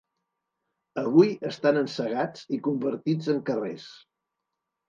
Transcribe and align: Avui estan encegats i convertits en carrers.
Avui 1.01 1.33
estan 1.51 1.77
encegats 1.83 2.49
i 2.57 2.61
convertits 2.69 3.33
en 3.37 3.47
carrers. 3.51 3.89